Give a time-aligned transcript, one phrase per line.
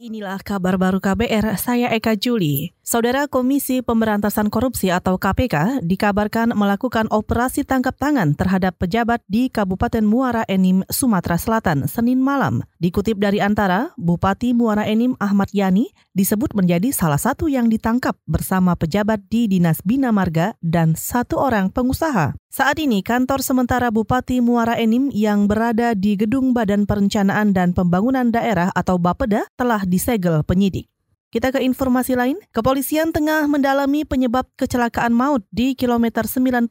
[0.00, 2.72] Inilah kabar baru KBR, saya Eka Juli.
[2.80, 10.00] Saudara Komisi Pemberantasan Korupsi atau KPK dikabarkan melakukan operasi tangkap tangan terhadap pejabat di Kabupaten
[10.00, 12.64] Muara Enim, Sumatera Selatan, Senin malam.
[12.80, 18.80] Dikutip dari antara, Bupati Muara Enim Ahmad Yani disebut menjadi salah satu yang ditangkap bersama
[18.80, 22.40] pejabat di Dinas Bina Marga dan satu orang pengusaha.
[22.50, 28.26] Saat ini kantor sementara Bupati Muara Enim yang berada di Gedung Badan Perencanaan dan Pembangunan
[28.34, 30.90] Daerah atau Bapeda telah disegel penyidik.
[31.30, 36.66] Kita ke informasi lain, kepolisian tengah mendalami penyebab kecelakaan maut di kilometer 91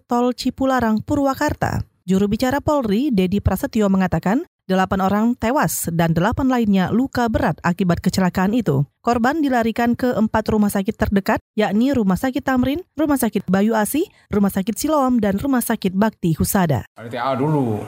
[0.00, 1.84] tol Cipularang, Purwakarta.
[2.08, 8.04] Juru bicara Polri, Dedi Prasetyo mengatakan, Delapan orang tewas dan delapan lainnya luka berat akibat
[8.04, 8.84] kecelakaan itu.
[9.00, 14.04] Korban dilarikan ke empat rumah sakit terdekat, yakni Rumah Sakit Tamrin, Rumah Sakit Bayu Asih,
[14.28, 16.84] Rumah Sakit Siloam, dan Rumah Sakit Bakti Husada.
[17.00, 17.80] TAA dulu,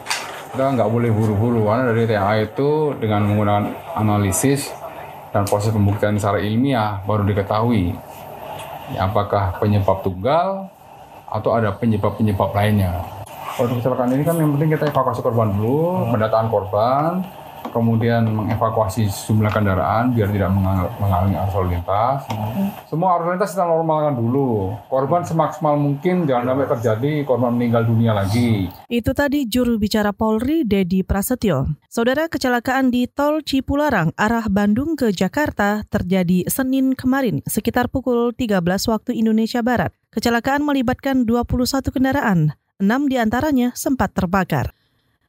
[0.57, 3.65] kita nggak boleh buru-buru, karena dari TAA itu dengan menggunakan
[4.01, 4.73] analisis
[5.37, 7.93] dan proses pembuktian secara ilmiah baru diketahui
[8.97, 10.73] ya, apakah penyebab tunggal
[11.29, 13.20] atau ada penyebab-penyebab lainnya.
[13.59, 16.11] Untuk kecelakaan ini kan yang penting kita evakuasi korban dulu, hmm.
[16.15, 17.11] pendataan korban,
[17.71, 20.51] kemudian mengevakuasi sejumlah kendaraan biar tidak
[20.99, 22.27] mengalami arus lalu lintas.
[22.29, 22.69] Hmm.
[22.91, 24.75] Semua arus lalu lintas kita normalkan dulu.
[24.91, 28.69] Korban semaksimal mungkin jangan sampai terjadi korban meninggal dunia lagi.
[28.91, 31.71] Itu tadi juru bicara Polri Dedi Prasetyo.
[31.91, 38.63] Saudara kecelakaan di Tol Cipularang arah Bandung ke Jakarta terjadi Senin kemarin sekitar pukul 13
[38.91, 39.95] waktu Indonesia Barat.
[40.11, 44.73] Kecelakaan melibatkan 21 kendaraan enam di antaranya sempat terbakar.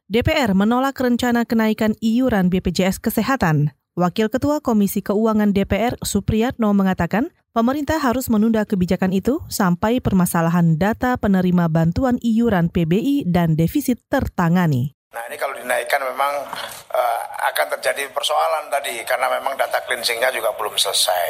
[0.08, 3.72] DPR menolak rencana kenaikan iuran BPJS Kesehatan.
[3.92, 11.20] Wakil Ketua Komisi Keuangan DPR Supriyatno mengatakan, pemerintah harus menunda kebijakan itu sampai permasalahan data
[11.20, 14.96] penerima bantuan iuran PBI dan defisit tertangani.
[15.12, 16.32] Nah ini kalau dinaikkan memang
[16.88, 17.22] uh,
[17.52, 21.28] akan terjadi persoalan tadi karena memang data cleansingnya juga belum selesai.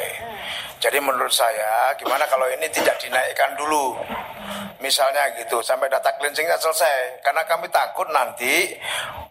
[0.79, 3.99] Jadi menurut saya gimana kalau ini tidak dinaikkan dulu
[4.83, 7.23] misalnya gitu sampai data cleansingnya selesai.
[7.23, 8.75] Karena kami takut nanti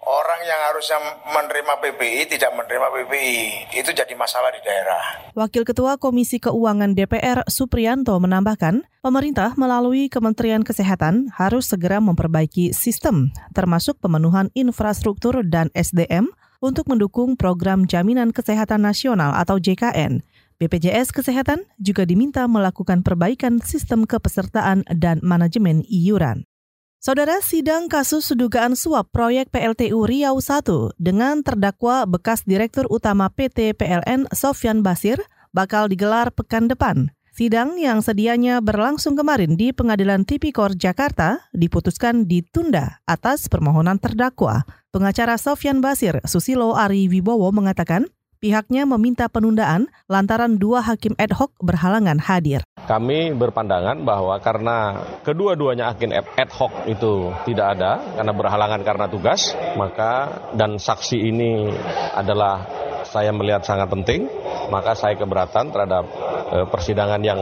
[0.08, 3.40] orang yang harusnya menerima PBI tidak menerima PBI
[3.76, 5.30] itu jadi masalah di daerah.
[5.36, 13.36] Wakil Ketua Komisi Keuangan DPR Supriyanto menambahkan, pemerintah melalui Kementerian Kesehatan harus segera memperbaiki sistem
[13.52, 16.32] termasuk pemenuhan infrastruktur dan SDM
[16.62, 20.22] untuk mendukung program Jaminan Kesehatan Nasional atau JKN
[20.62, 26.46] BPJS Kesehatan juga diminta melakukan perbaikan sistem kepesertaan dan manajemen iuran.
[27.02, 33.74] Saudara sidang kasus dugaan suap proyek PLTU Riau 1 dengan terdakwa bekas Direktur Utama PT
[33.74, 35.18] PLN Sofyan Basir
[35.50, 37.10] bakal digelar pekan depan.
[37.34, 44.62] Sidang yang sedianya berlangsung kemarin di Pengadilan Tipikor Jakarta diputuskan ditunda atas permohonan terdakwa.
[44.94, 48.06] Pengacara Sofyan Basir, Susilo Ari Wibowo mengatakan
[48.42, 52.66] pihaknya meminta penundaan lantaran dua hakim ad hoc berhalangan hadir.
[52.90, 59.54] Kami berpandangan bahwa karena kedua-duanya hakim ad hoc itu tidak ada karena berhalangan karena tugas,
[59.78, 61.70] maka dan saksi ini
[62.18, 62.66] adalah
[63.06, 64.26] saya melihat sangat penting,
[64.74, 66.06] maka saya keberatan terhadap
[66.50, 67.40] e, persidangan yang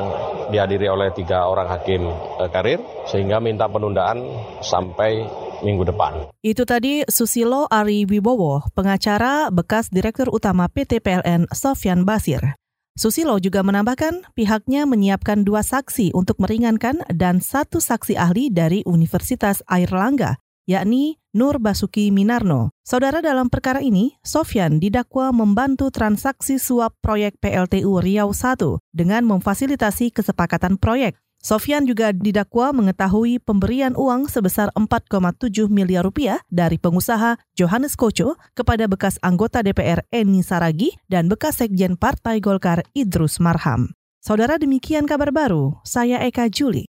[0.50, 4.18] dihadiri oleh tiga orang hakim e, karir, sehingga minta penundaan
[4.66, 5.30] sampai
[5.62, 6.30] minggu depan.
[6.42, 12.58] Itu tadi Susilo Ari Wibowo, pengacara bekas Direktur Utama PT PLN Sofyan Basir.
[13.00, 19.64] Susilo juga menambahkan pihaknya menyiapkan dua saksi untuk meringankan dan satu saksi ahli dari Universitas
[19.72, 20.36] Airlangga,
[20.68, 22.76] yakni Nur Basuki Minarno.
[22.84, 30.12] Saudara dalam perkara ini, Sofyan didakwa membantu transaksi suap proyek PLTU Riau 1 dengan memfasilitasi
[30.12, 37.96] kesepakatan proyek Sofian juga didakwa mengetahui pemberian uang sebesar 4,7 miliar rupiah dari pengusaha Johannes
[37.96, 43.96] Koco kepada bekas anggota DPR Eni Saragi dan bekas sekjen Partai Golkar Idrus Marham.
[44.20, 46.89] Saudara demikian kabar baru, saya Eka Juli.